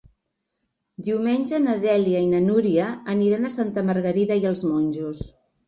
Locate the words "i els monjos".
4.45-5.25